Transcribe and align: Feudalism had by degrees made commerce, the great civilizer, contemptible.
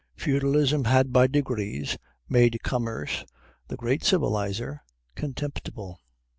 Feudalism 0.15 0.85
had 0.85 1.13
by 1.13 1.27
degrees 1.27 1.95
made 2.27 2.57
commerce, 2.63 3.23
the 3.67 3.77
great 3.77 4.03
civilizer, 4.03 4.81
contemptible. 5.13 5.99